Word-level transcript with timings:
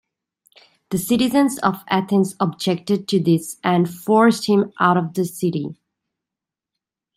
The 0.89 0.97
citizens 0.97 1.59
of 1.59 1.83
Athens 1.87 2.35
objected 2.39 3.07
to 3.09 3.19
this 3.21 3.59
and 3.63 3.87
forced 3.87 4.47
him 4.47 4.73
out 4.79 4.97
of 4.97 5.13
the 5.13 5.25
city. 5.25 5.75